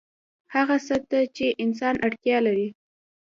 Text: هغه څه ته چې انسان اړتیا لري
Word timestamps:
هغه 0.55 0.77
څه 0.87 0.95
ته 1.09 1.19
چې 1.35 1.45
انسان 1.63 1.95
اړتیا 2.05 2.37
لري 2.47 2.67